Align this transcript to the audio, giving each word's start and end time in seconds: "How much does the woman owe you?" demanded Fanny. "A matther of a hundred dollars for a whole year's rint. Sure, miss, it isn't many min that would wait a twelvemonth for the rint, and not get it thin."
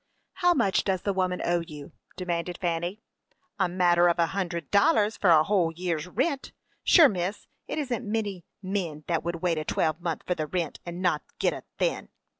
"How 0.33 0.55
much 0.55 0.83
does 0.83 1.03
the 1.03 1.13
woman 1.13 1.43
owe 1.45 1.59
you?" 1.59 1.91
demanded 2.17 2.57
Fanny. 2.57 3.03
"A 3.59 3.69
matther 3.69 4.07
of 4.09 4.17
a 4.17 4.25
hundred 4.33 4.71
dollars 4.71 5.15
for 5.15 5.29
a 5.29 5.43
whole 5.43 5.71
year's 5.71 6.07
rint. 6.07 6.53
Sure, 6.83 7.07
miss, 7.07 7.45
it 7.67 7.77
isn't 7.77 8.11
many 8.11 8.43
min 8.63 9.03
that 9.05 9.23
would 9.23 9.43
wait 9.43 9.59
a 9.59 9.63
twelvemonth 9.63 10.23
for 10.25 10.33
the 10.33 10.47
rint, 10.47 10.79
and 10.87 11.03
not 11.03 11.21
get 11.37 11.53
it 11.53 11.65
thin." 11.77 12.09